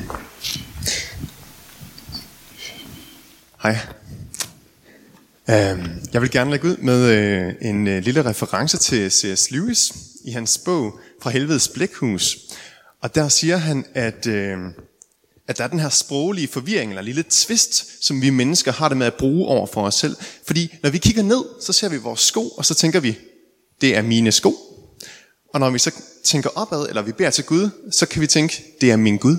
Hej. 3.63 3.77
Uh, 5.47 5.79
jeg 6.13 6.21
vil 6.21 6.31
gerne 6.31 6.51
lægge 6.51 6.67
ud 6.67 6.77
med 6.77 7.09
øh, 7.09 7.55
en 7.61 7.87
øh, 7.87 8.03
lille 8.03 8.25
reference 8.25 8.77
til 8.77 9.11
C.S. 9.11 9.51
Lewis 9.51 9.93
i 10.25 10.31
hans 10.31 10.61
bog 10.65 10.99
fra 11.21 11.29
helvedes 11.29 11.67
blækhus. 11.67 12.37
Og 13.01 13.15
der 13.15 13.29
siger 13.29 13.57
han, 13.57 13.85
at, 13.93 14.27
øh, 14.27 14.57
at 15.47 15.57
der 15.57 15.63
er 15.63 15.67
den 15.67 15.79
her 15.79 15.89
sproglige 15.89 16.47
forvirring, 16.47 16.91
eller 16.91 17.01
lille 17.01 17.23
twist, 17.29 18.05
som 18.05 18.21
vi 18.21 18.29
mennesker 18.29 18.71
har 18.71 18.89
det 18.89 18.97
med 18.97 19.07
at 19.07 19.13
bruge 19.13 19.47
over 19.47 19.67
for 19.67 19.85
os 19.85 19.95
selv. 19.95 20.15
Fordi 20.45 20.77
når 20.83 20.89
vi 20.89 20.97
kigger 20.97 21.23
ned, 21.23 21.43
så 21.61 21.73
ser 21.73 21.89
vi 21.89 21.97
vores 21.97 22.19
sko, 22.19 22.49
og 22.49 22.65
så 22.65 22.73
tænker 22.73 22.99
vi, 22.99 23.17
det 23.81 23.95
er 23.95 24.01
mine 24.01 24.31
sko. 24.31 24.55
Og 25.53 25.59
når 25.59 25.69
vi 25.69 25.79
så 25.79 25.91
tænker 26.23 26.49
opad, 26.49 26.87
eller 26.89 27.01
vi 27.01 27.11
beder 27.11 27.29
til 27.29 27.43
Gud, 27.43 27.69
så 27.91 28.05
kan 28.05 28.21
vi 28.21 28.27
tænke, 28.27 28.63
det 28.81 28.91
er 28.91 28.95
min 28.95 29.17
Gud. 29.17 29.37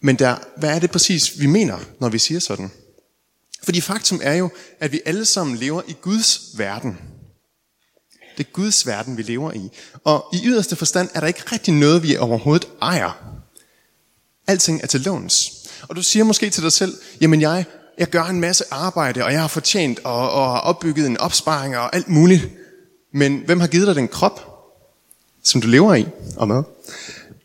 Men 0.00 0.16
der, 0.16 0.36
hvad 0.56 0.70
er 0.70 0.78
det 0.78 0.90
præcis, 0.90 1.40
vi 1.40 1.46
mener, 1.46 1.78
når 2.00 2.08
vi 2.08 2.18
siger 2.18 2.40
sådan? 2.40 2.70
Fordi 3.62 3.80
faktum 3.80 4.20
er 4.22 4.34
jo, 4.34 4.50
at 4.80 4.92
vi 4.92 5.00
alle 5.04 5.24
sammen 5.24 5.56
lever 5.56 5.82
i 5.88 5.96
Guds 6.00 6.58
verden. 6.58 6.98
Det 8.38 8.46
er 8.46 8.50
Guds 8.52 8.86
verden, 8.86 9.16
vi 9.16 9.22
lever 9.22 9.52
i. 9.52 9.70
Og 10.04 10.24
i 10.32 10.40
yderste 10.44 10.76
forstand 10.76 11.08
er 11.14 11.20
der 11.20 11.26
ikke 11.26 11.42
rigtig 11.52 11.74
noget, 11.74 12.02
vi 12.02 12.16
overhovedet 12.16 12.68
ejer. 12.82 13.34
Alting 14.46 14.82
er 14.82 14.86
til 14.86 15.00
låns. 15.00 15.52
Og 15.88 15.96
du 15.96 16.02
siger 16.02 16.24
måske 16.24 16.50
til 16.50 16.62
dig 16.62 16.72
selv, 16.72 16.98
jamen 17.20 17.40
jeg, 17.40 17.64
jeg 17.98 18.08
gør 18.08 18.24
en 18.24 18.40
masse 18.40 18.64
arbejde, 18.70 19.24
og 19.24 19.32
jeg 19.32 19.40
har 19.40 19.48
fortjent 19.48 19.98
og, 20.04 20.30
og 20.30 20.50
har 20.50 20.60
opbygget 20.60 21.06
en 21.06 21.18
opsparing 21.18 21.76
og 21.76 21.96
alt 21.96 22.08
muligt. 22.08 22.48
Men 23.12 23.42
hvem 23.46 23.60
har 23.60 23.66
givet 23.66 23.86
dig 23.86 23.94
den 23.94 24.08
krop, 24.08 24.40
som 25.42 25.60
du 25.60 25.66
lever 25.66 25.94
i 25.94 26.06
og 26.36 26.48
med? 26.48 26.62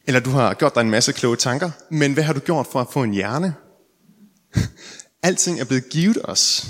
Eller 0.08 0.20
du 0.20 0.30
har 0.30 0.54
gjort 0.54 0.76
dig 0.76 0.82
en 0.82 0.90
masse 0.90 1.12
kloge 1.12 1.36
tanker, 1.36 1.72
men 1.90 2.14
hvad 2.14 2.24
har 2.24 2.34
du 2.34 2.40
gjort 2.40 2.68
for 2.72 2.82
at 2.82 2.88
få 2.92 3.04
en 3.04 3.14
hjerne? 3.14 3.54
Alting 5.24 5.60
er 5.60 5.66
blevet 5.66 5.90
givet 5.90 6.18
os, 6.24 6.66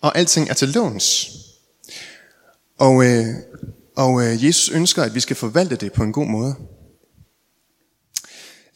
og 0.00 0.18
alting 0.18 0.50
er 0.50 0.54
til 0.54 0.68
låns. 0.68 1.30
Og, 2.80 3.04
øh, 3.04 3.26
og 3.96 4.22
øh, 4.22 4.44
Jesus 4.44 4.68
ønsker, 4.68 5.02
at 5.02 5.14
vi 5.14 5.20
skal 5.20 5.36
forvalte 5.36 5.76
det 5.76 5.92
på 5.92 6.02
en 6.02 6.12
god 6.12 6.26
måde. 6.26 6.54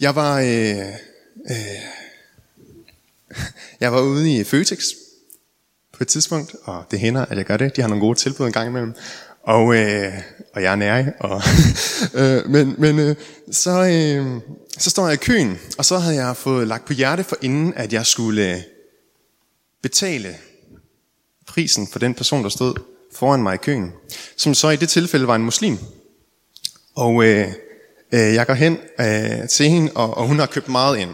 Jeg 0.01 0.15
var, 0.15 0.41
øh, 0.41 0.79
øh, 1.51 1.81
jeg 3.81 3.93
var 3.93 4.01
ude 4.01 4.35
i 4.35 4.45
Føtex 4.45 4.85
på 5.93 5.99
et 6.05 6.09
tidspunkt, 6.09 6.55
og 6.65 6.85
det 6.91 6.99
hænder, 6.99 7.25
at 7.25 7.37
jeg 7.37 7.45
gør 7.45 7.57
det. 7.57 7.77
De 7.77 7.81
har 7.81 7.89
nogle 7.89 8.01
gode 8.01 8.19
tilbud 8.19 8.47
en 8.47 8.53
gang 8.53 8.69
imellem. 8.69 8.95
Og, 9.43 9.77
øh, 9.77 10.13
og 10.55 10.63
jeg 10.63 10.73
er 10.73 10.77
nærig. 10.77 11.13
Og, 11.21 11.43
øh, 12.21 12.51
men 12.51 12.75
men 12.79 12.99
øh, 12.99 13.17
så, 13.51 13.71
øh, 13.71 14.41
så 14.79 14.91
står 14.91 15.07
jeg 15.07 15.15
i 15.15 15.25
køen, 15.25 15.59
og 15.79 15.85
så 15.85 15.99
havde 15.99 16.17
jeg 16.17 16.37
fået 16.37 16.69
lagt 16.69 16.85
på 16.85 16.93
hjerte 16.93 17.25
for 17.25 17.37
inden, 17.43 17.75
at 17.75 17.93
jeg 17.93 18.07
skulle 18.07 18.65
betale 19.83 20.37
prisen 21.47 21.87
for 21.87 21.99
den 21.99 22.15
person, 22.15 22.43
der 22.43 22.49
stod 22.49 22.94
foran 23.15 23.43
mig 23.43 23.55
i 23.55 23.57
køen. 23.57 23.93
Som 24.37 24.55
så 24.55 24.71
i 24.71 24.77
det 24.77 24.89
tilfælde 24.89 25.27
var 25.27 25.35
en 25.35 25.43
muslim. 25.43 25.79
Og 26.97 27.25
øh, 27.25 27.49
øh, 28.13 28.35
jeg 28.35 28.47
går 28.47 28.55
hen 28.55 28.79
øh, 29.01 29.49
til 29.49 29.69
hende, 29.69 29.93
og, 29.95 30.17
og 30.17 30.27
hun 30.27 30.39
har 30.39 30.47
købt 30.47 30.69
meget 30.69 30.99
ind. 30.99 31.11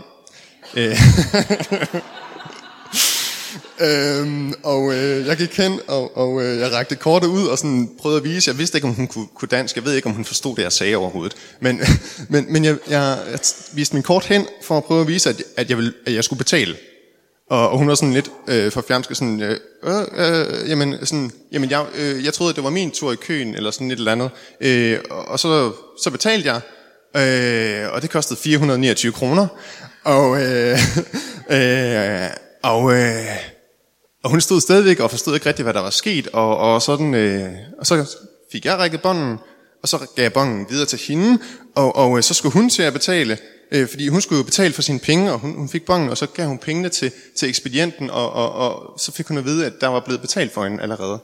Øh, 0.76 0.96
Øhm, 3.80 4.54
og 4.62 4.94
øh, 4.94 5.26
jeg 5.26 5.36
gik 5.36 5.56
hen, 5.56 5.80
og, 5.88 6.16
og 6.16 6.42
øh, 6.42 6.58
jeg 6.58 6.72
rakte 6.72 6.96
kortet 6.96 7.28
ud 7.28 7.46
og 7.46 7.58
sådan 7.58 7.90
prøvede 7.98 8.18
at 8.18 8.24
vise. 8.24 8.50
Jeg 8.50 8.58
vidste 8.58 8.78
ikke, 8.78 8.88
om 8.88 8.94
hun 8.94 9.06
kunne, 9.06 9.26
kunne 9.34 9.48
dansk. 9.48 9.76
Jeg 9.76 9.84
ved 9.84 9.94
ikke, 9.94 10.06
om 10.06 10.14
hun 10.14 10.24
forstod 10.24 10.56
det, 10.56 10.62
jeg 10.62 10.72
sagde 10.72 10.96
overhovedet. 10.96 11.36
Men, 11.60 11.80
men, 12.28 12.52
men 12.52 12.64
jeg, 12.64 12.76
jeg, 12.88 13.18
jeg 13.30 13.38
viste 13.72 13.94
min 13.94 14.02
kort 14.02 14.24
hen 14.24 14.46
for 14.62 14.76
at 14.76 14.84
prøve 14.84 15.00
at 15.00 15.08
vise, 15.08 15.28
at, 15.28 15.42
at, 15.56 15.68
jeg, 15.68 15.76
ville, 15.76 15.92
at 16.06 16.14
jeg 16.14 16.24
skulle 16.24 16.38
betale. 16.38 16.76
Og, 17.50 17.70
og 17.70 17.78
hun 17.78 17.88
var 17.88 17.94
sådan 17.94 18.12
lidt 18.12 18.30
øh, 18.48 18.72
for 18.72 18.84
fjernske, 18.88 19.14
sådan, 19.14 19.42
øh, 19.42 19.56
øh, 19.82 20.02
øh, 20.16 20.70
jamen, 20.70 21.06
sådan, 21.06 21.30
jamen 21.52 21.70
jeg, 21.70 21.86
øh, 21.94 22.24
jeg 22.24 22.34
troede, 22.34 22.50
at 22.50 22.56
det 22.56 22.64
var 22.64 22.70
min 22.70 22.90
tur 22.90 23.12
i 23.12 23.16
køen, 23.16 23.54
eller 23.54 23.70
sådan 23.70 23.90
et 23.90 23.98
eller 23.98 24.12
andet. 24.12 24.30
Øh, 24.60 24.98
og 25.10 25.38
så, 25.38 25.72
så 26.02 26.10
betalte 26.10 26.52
jeg, 26.52 26.60
øh, 27.16 27.92
og 27.92 28.02
det 28.02 28.10
kostede 28.10 28.40
429 28.40 29.12
kroner. 29.12 29.46
Og, 30.04 30.42
øh, 30.42 30.78
øh, 31.56 32.28
og, 32.62 32.92
øh, 32.92 33.26
og 34.24 34.30
hun 34.30 34.40
stod 34.40 34.60
stadigvæk 34.60 35.00
og 35.00 35.10
forstod 35.10 35.34
ikke 35.34 35.46
rigtigt, 35.46 35.66
hvad 35.66 35.74
der 35.74 35.80
var 35.80 35.90
sket, 35.90 36.28
og, 36.32 36.56
og, 36.56 36.82
sådan, 36.82 37.14
øh, 37.14 37.52
og 37.78 37.86
så 37.86 38.16
fik 38.52 38.64
jeg 38.64 38.78
rækket 38.78 39.02
bånden, 39.02 39.38
og 39.82 39.88
så 39.88 39.98
gav 40.16 40.22
jeg 40.22 40.32
bånden 40.32 40.66
videre 40.70 40.86
til 40.86 40.98
hende, 41.08 41.38
og, 41.74 41.96
og 41.96 42.16
øh, 42.16 42.22
så 42.22 42.34
skulle 42.34 42.52
hun 42.52 42.70
til 42.70 42.82
at 42.82 42.92
betale, 42.92 43.38
øh, 43.70 43.88
fordi 43.88 44.08
hun 44.08 44.22
skulle 44.22 44.36
jo 44.36 44.44
betale 44.44 44.74
for 44.74 44.82
sine 44.82 44.98
penge, 44.98 45.32
og 45.32 45.38
hun, 45.38 45.54
hun 45.54 45.68
fik 45.68 45.84
bongen, 45.84 46.10
og 46.10 46.18
så 46.18 46.26
gav 46.26 46.46
hun 46.46 46.58
pengene 46.58 46.88
til, 46.88 47.12
til 47.36 47.48
ekspedienten, 47.48 48.10
og, 48.10 48.32
og, 48.32 48.52
og 48.52 49.00
så 49.00 49.12
fik 49.12 49.26
hun 49.26 49.38
at 49.38 49.44
vide, 49.44 49.66
at 49.66 49.72
der 49.80 49.86
var 49.86 50.00
blevet 50.00 50.20
betalt 50.20 50.52
for 50.52 50.64
hende 50.64 50.82
allerede. 50.82 51.18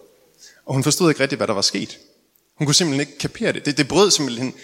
Og 0.66 0.74
hun 0.74 0.82
forstod 0.82 1.10
ikke 1.10 1.20
rigtigt, 1.20 1.38
hvad 1.38 1.46
der 1.46 1.54
var 1.54 1.62
sket. 1.62 1.98
Hun 2.58 2.66
kunne 2.66 2.74
simpelthen 2.74 3.00
ikke 3.00 3.18
kapere 3.18 3.52
det. 3.52 3.66
Det, 3.66 3.78
det 3.78 3.88
brød 3.88 4.10
simpelthen 4.10 4.54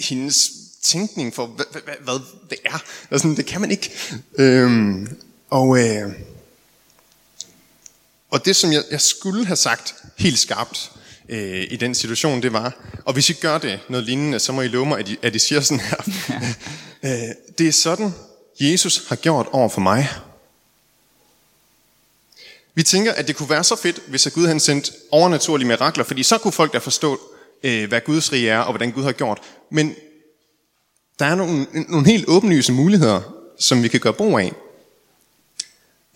hendes 0.00 0.50
tænkning 0.82 1.34
for, 1.34 1.46
hvad, 1.46 1.64
hvad, 1.72 1.94
hvad 2.00 2.20
det 2.50 2.58
er. 2.64 2.82
Altså, 3.10 3.28
det 3.36 3.46
kan 3.46 3.60
man 3.60 3.70
ikke. 3.70 3.92
Øhm, 4.34 5.18
og, 5.50 5.78
øh, 5.78 6.12
og 8.30 8.44
det, 8.44 8.56
som 8.56 8.72
jeg, 8.72 8.84
jeg 8.90 9.00
skulle 9.00 9.46
have 9.46 9.56
sagt 9.56 9.94
helt 10.18 10.38
skarpt 10.38 10.92
øh, 11.30 11.66
i 11.70 11.76
den 11.76 11.94
situation, 11.94 12.42
det 12.42 12.52
var, 12.52 12.72
og 13.04 13.12
hvis 13.12 13.30
I 13.30 13.32
gør 13.32 13.58
det 13.58 13.80
noget 13.88 14.06
lignende, 14.06 14.38
så 14.38 14.52
må 14.52 14.62
I 14.62 14.68
love 14.68 14.86
mig, 14.86 14.98
at 14.98 15.08
I, 15.08 15.18
at 15.22 15.36
I 15.36 15.38
siger 15.38 15.60
sådan 15.60 15.80
her. 15.80 15.96
øh, 17.04 17.34
det 17.58 17.68
er 17.68 17.72
sådan, 17.72 18.14
Jesus 18.60 19.08
har 19.08 19.16
gjort 19.16 19.46
over 19.52 19.68
for 19.68 19.80
mig. 19.80 20.08
Vi 22.74 22.82
tænker, 22.82 23.12
at 23.12 23.28
det 23.28 23.36
kunne 23.36 23.50
være 23.50 23.64
så 23.64 23.76
fedt, 23.76 24.02
hvis 24.08 24.26
at 24.26 24.32
Gud 24.32 24.46
han 24.46 24.60
sendte 24.60 24.92
overnaturlige 25.10 25.68
mirakler, 25.68 26.04
fordi 26.04 26.22
så 26.22 26.38
kunne 26.38 26.52
folk 26.52 26.72
da 26.72 26.78
forstå, 26.78 27.20
øh, 27.62 27.88
hvad 27.88 28.00
Guds 28.00 28.32
rige 28.32 28.50
er, 28.50 28.58
og 28.58 28.72
hvordan 28.72 28.92
Gud 28.92 29.04
har 29.04 29.12
gjort. 29.12 29.38
Men 29.70 29.94
der 31.18 31.26
er 31.26 31.34
nogle, 31.34 31.66
nogle 31.88 32.06
helt 32.06 32.28
åbenlyse 32.28 32.72
muligheder, 32.72 33.20
som 33.58 33.82
vi 33.82 33.88
kan 33.88 34.00
gøre 34.00 34.12
brug 34.12 34.38
af, 34.38 34.52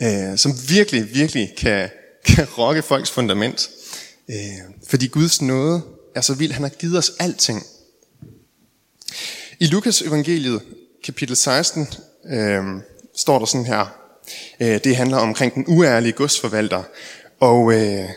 øh, 0.02 0.38
som 0.38 0.52
virkelig, 0.68 1.14
virkelig 1.14 1.54
kan, 1.58 1.90
kan 2.34 2.44
rokke 2.58 2.82
folks 2.82 3.10
fundament. 3.10 3.70
Øh, 4.30 4.36
fordi 4.86 5.06
Guds 5.06 5.42
nåde 5.42 5.82
er 6.14 6.20
så 6.20 6.34
vild, 6.34 6.52
han 6.52 6.62
har 6.62 6.70
givet 6.70 6.98
os 6.98 7.12
alting. 7.18 7.66
I 9.60 9.66
Lukas 9.66 10.02
evangeliet, 10.02 10.62
kapitel 11.04 11.36
16, 11.36 11.88
øh, 12.26 12.64
står 13.16 13.38
der 13.38 13.46
sådan 13.46 13.66
her. 13.66 13.86
Øh, 14.60 14.80
det 14.84 14.96
handler 14.96 15.16
omkring 15.16 15.54
den 15.54 15.64
uærlige 15.68 16.12
godsforvalter. 16.12 16.82
Og 17.40 17.72
øh, 17.72 18.08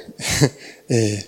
øh, 0.91 1.19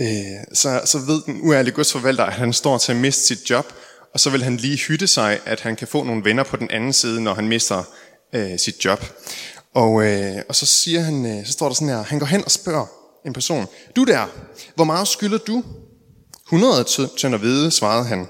øh, 0.00 0.38
så, 0.52 0.80
så 0.84 0.98
ved 0.98 1.22
den 1.26 1.40
uærlige 1.42 1.74
godsforvalter, 1.74 2.24
at 2.24 2.32
han 2.32 2.52
står 2.52 2.78
til 2.78 2.92
at 2.92 2.98
miste 2.98 3.26
sit 3.26 3.50
job, 3.50 3.72
og 4.14 4.20
så 4.20 4.30
vil 4.30 4.42
han 4.42 4.56
lige 4.56 4.78
hytte 4.78 5.06
sig, 5.06 5.40
at 5.46 5.60
han 5.60 5.76
kan 5.76 5.88
få 5.88 6.04
nogle 6.04 6.24
venner 6.24 6.42
på 6.42 6.56
den 6.56 6.70
anden 6.70 6.92
side, 6.92 7.20
når 7.20 7.34
han 7.34 7.48
mister 7.48 7.82
øh, 8.32 8.58
sit 8.58 8.84
job. 8.84 9.04
Og, 9.74 10.04
øh, 10.04 10.42
og 10.48 10.54
så 10.54 10.66
siger 10.66 11.00
han, 11.00 11.26
øh, 11.26 11.46
så 11.46 11.52
står 11.52 11.66
der 11.66 11.74
sådan 11.74 11.88
her, 11.88 12.02
han 12.02 12.18
går 12.18 12.26
hen 12.26 12.44
og 12.44 12.50
spørger 12.50 12.97
en 13.26 13.32
person, 13.32 13.66
du 13.96 14.04
der, 14.04 14.26
hvor 14.74 14.84
meget 14.84 15.08
skylder 15.08 15.38
du? 15.38 15.64
100 16.46 16.84
tønder 17.18 17.38
hvide, 17.38 17.70
svarede 17.70 18.04
han. 18.04 18.26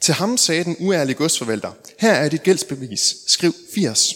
Til 0.00 0.14
ham 0.14 0.36
sagde 0.36 0.64
den 0.64 0.76
uærlige 0.80 1.16
godsforvalter, 1.16 1.72
her 1.98 2.12
er 2.12 2.28
dit 2.28 2.42
gældsbevis, 2.42 3.14
skriv 3.26 3.54
80. 3.74 4.14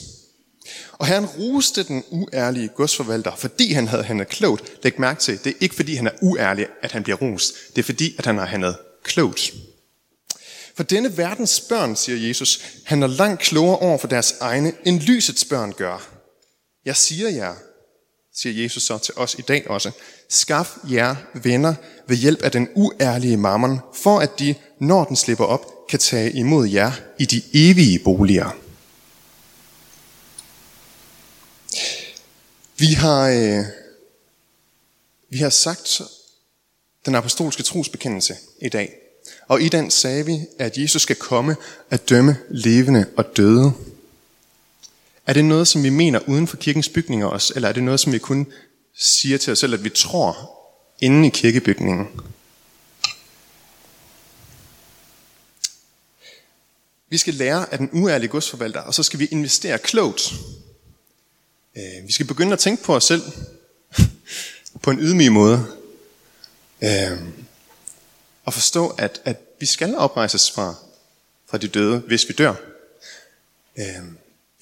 Og 0.92 1.06
herren 1.06 1.26
roste 1.26 1.82
den 1.82 2.04
uærlige 2.10 2.68
godsforvalter, 2.68 3.36
fordi 3.36 3.72
han 3.72 3.88
havde 3.88 4.02
handlet 4.02 4.28
klogt. 4.28 4.84
Læg 4.84 5.00
mærke 5.00 5.20
til, 5.20 5.44
det 5.44 5.50
er 5.50 5.56
ikke 5.60 5.74
fordi 5.74 5.94
han 5.94 6.06
er 6.06 6.12
uærlig, 6.22 6.66
at 6.82 6.92
han 6.92 7.02
bliver 7.02 7.16
rost. 7.16 7.54
Det 7.76 7.82
er 7.82 7.86
fordi, 7.86 8.14
at 8.18 8.26
han 8.26 8.38
har 8.38 8.46
handlet 8.46 8.76
klogt. 9.02 9.52
For 10.74 10.82
denne 10.82 11.16
verdens 11.16 11.60
børn, 11.60 11.96
siger 11.96 12.28
Jesus, 12.28 12.60
han 12.84 13.02
er 13.02 13.06
langt 13.06 13.40
klogere 13.40 13.78
over 13.78 13.98
for 13.98 14.08
deres 14.08 14.34
egne, 14.40 14.72
end 14.84 15.00
lysets 15.00 15.44
børn 15.44 15.72
gør. 15.72 16.08
Jeg 16.84 16.96
siger 16.96 17.28
jer, 17.28 17.54
siger 18.34 18.62
Jesus 18.62 18.82
så 18.82 18.98
til 18.98 19.14
os 19.16 19.36
i 19.38 19.42
dag 19.42 19.70
også, 19.70 19.90
skaf 20.28 20.76
jer 20.90 21.16
venner 21.34 21.74
ved 22.06 22.16
hjælp 22.16 22.42
af 22.42 22.50
den 22.50 22.68
uærlige 22.74 23.36
mammon, 23.36 23.78
for 23.94 24.20
at 24.20 24.38
de, 24.38 24.54
når 24.78 25.04
den 25.04 25.16
slipper 25.16 25.44
op, 25.44 25.66
kan 25.88 25.98
tage 25.98 26.32
imod 26.32 26.68
jer 26.68 26.92
i 27.18 27.24
de 27.24 27.42
evige 27.52 27.98
boliger. 27.98 28.50
Vi 32.78 32.86
har, 32.86 33.28
øh, 33.28 33.64
vi 35.30 35.38
har 35.38 35.50
sagt 35.50 36.00
den 37.06 37.14
apostolske 37.14 37.62
trosbekendelse 37.62 38.36
i 38.62 38.68
dag. 38.68 38.94
Og 39.48 39.62
i 39.62 39.68
den 39.68 39.90
sagde 39.90 40.26
vi, 40.26 40.46
at 40.58 40.78
Jesus 40.78 41.02
skal 41.02 41.16
komme 41.16 41.56
at 41.90 42.08
dømme 42.08 42.36
levende 42.50 43.06
og 43.16 43.36
døde. 43.36 43.72
Er 45.26 45.32
det 45.32 45.44
noget, 45.44 45.68
som 45.68 45.82
vi 45.82 45.90
mener 45.90 46.20
uden 46.28 46.48
for 46.48 46.56
kirkens 46.56 46.88
bygninger 46.88 47.26
også, 47.26 47.52
eller 47.56 47.68
er 47.68 47.72
det 47.72 47.82
noget, 47.82 48.00
som 48.00 48.12
vi 48.12 48.18
kun 48.18 48.52
siger 48.94 49.38
til 49.38 49.52
os 49.52 49.58
selv, 49.58 49.74
at 49.74 49.84
vi 49.84 49.88
tror 49.88 50.50
inde 51.00 51.26
i 51.26 51.30
kirkebygningen? 51.30 52.08
Vi 57.08 57.18
skal 57.18 57.34
lære 57.34 57.72
af 57.72 57.78
den 57.78 57.90
uærlige 57.92 58.30
godsforvalter, 58.30 58.80
og 58.80 58.94
så 58.94 59.02
skal 59.02 59.18
vi 59.18 59.28
investere 59.30 59.78
klogt. 59.78 60.34
Øh, 61.76 62.06
vi 62.06 62.12
skal 62.12 62.26
begynde 62.26 62.52
at 62.52 62.58
tænke 62.58 62.84
på 62.84 62.96
os 62.96 63.04
selv 63.04 63.22
på 64.82 64.90
en 64.90 64.98
ydmyg 64.98 65.32
måde. 65.32 65.66
Øh, 66.82 67.18
og 68.44 68.54
forstå, 68.54 68.88
at, 68.88 69.20
at 69.24 69.36
vi 69.60 69.66
skal 69.66 69.96
oprejses 69.96 70.50
fra, 70.50 70.74
fra 71.46 71.58
de 71.58 71.68
døde, 71.68 71.98
hvis 71.98 72.28
vi 72.28 72.34
dør. 72.34 72.54
Øh, 73.78 74.02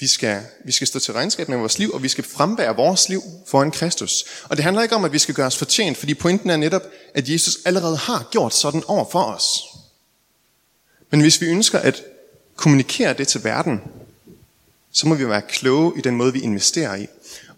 vi 0.00 0.06
skal, 0.06 0.42
vi 0.64 0.72
skal 0.72 0.86
stå 0.86 0.98
til 0.98 1.14
regnskab 1.14 1.48
med 1.48 1.58
vores 1.58 1.78
liv, 1.78 1.90
og 1.90 2.02
vi 2.02 2.08
skal 2.08 2.24
frembære 2.24 2.76
vores 2.76 3.08
liv 3.08 3.22
foran 3.46 3.70
Kristus. 3.70 4.24
Og 4.44 4.56
det 4.56 4.64
handler 4.64 4.82
ikke 4.82 4.94
om, 4.94 5.04
at 5.04 5.12
vi 5.12 5.18
skal 5.18 5.34
gøre 5.34 5.46
os 5.46 5.56
fortjent, 5.56 5.96
fordi 5.96 6.14
pointen 6.14 6.50
er 6.50 6.56
netop, 6.56 6.82
at 7.14 7.28
Jesus 7.28 7.58
allerede 7.64 7.96
har 7.96 8.28
gjort 8.30 8.54
sådan 8.54 8.82
over 8.86 9.10
for 9.10 9.22
os. 9.22 9.48
Men 11.10 11.20
hvis 11.20 11.40
vi 11.40 11.46
ønsker 11.46 11.78
at 11.78 12.02
kommunikere 12.56 13.12
det 13.12 13.28
til 13.28 13.44
verden, 13.44 13.80
så 14.92 15.08
må 15.08 15.14
vi 15.14 15.28
være 15.28 15.42
kloge 15.42 15.98
i 15.98 16.00
den 16.00 16.16
måde, 16.16 16.32
vi 16.32 16.40
investerer 16.40 16.96
i. 16.96 17.06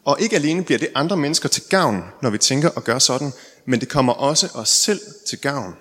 Og 0.05 0.21
ikke 0.21 0.37
alene 0.37 0.65
bliver 0.65 0.79
det 0.79 0.89
andre 0.95 1.17
mennesker 1.17 1.49
til 1.49 1.63
gavn, 1.69 2.05
når 2.23 2.31
vi 2.31 2.39
tænker 2.39 2.69
og 2.69 2.85
gør 2.85 2.99
sådan, 2.99 3.33
men 3.65 3.81
det 3.81 3.89
kommer 3.89 4.13
også 4.13 4.49
os 4.55 4.69
selv 4.69 5.01
til 5.27 5.39
gavn, 5.39 5.75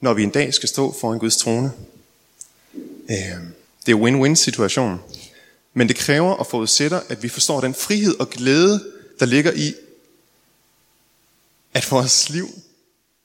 når 0.00 0.14
vi 0.14 0.22
en 0.22 0.30
dag 0.30 0.54
skal 0.54 0.68
stå 0.68 0.94
foran 1.00 1.18
Guds 1.18 1.36
trone. 1.36 1.72
Øhm, 3.10 3.54
det 3.86 3.92
er 3.92 3.96
win-win 3.96 4.34
situation. 4.34 5.00
Men 5.74 5.88
det 5.88 5.96
kræver 5.96 6.32
og 6.32 6.46
forudsætter, 6.46 7.00
at 7.08 7.22
vi 7.22 7.28
forstår 7.28 7.60
den 7.60 7.74
frihed 7.74 8.20
og 8.20 8.30
glæde, 8.30 8.92
der 9.20 9.26
ligger 9.26 9.52
i, 9.52 9.74
at 11.74 11.90
vores 11.90 12.30
liv 12.30 12.48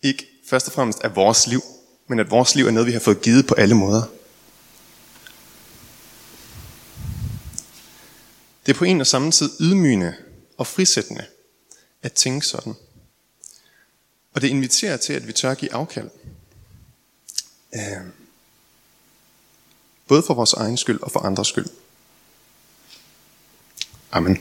ikke 0.02 0.28
først 0.50 0.68
og 0.68 0.74
fremmest 0.74 1.00
er 1.04 1.10
vores 1.10 1.48
liv, 1.48 1.62
men 2.08 2.20
at 2.20 2.32
vores 2.32 2.56
liv 2.56 2.68
er 2.68 2.72
noget, 2.72 2.88
vi 2.88 2.92
har 2.92 3.00
fået 3.00 3.22
givet 3.22 3.48
på 3.48 3.54
alle 3.54 3.76
måder. 3.76 4.04
Det 8.66 8.74
er 8.76 8.78
på 8.78 8.86
en 8.86 9.02
og 9.02 9.08
samme 9.08 9.32
tid 9.32 9.50
ydmygende 9.60 10.16
og 10.58 10.68
frisættende 10.68 11.26
at 12.02 12.14
tænke 12.14 12.46
sådan. 12.46 12.76
Og 14.34 14.42
det 14.42 14.48
inviterer 14.48 14.98
til, 14.98 15.14
at 15.14 15.28
vi 15.28 15.34
tør 15.34 15.54
give 15.54 15.74
afkald. 15.74 16.10
Øhm, 17.76 18.12
både 20.08 20.24
for 20.24 20.34
vores 20.34 20.54
egen 20.54 20.78
skyld 20.78 21.02
og 21.02 21.12
for 21.12 21.20
andres 21.20 21.48
skyld. 21.48 21.68
Amen. 24.12 24.39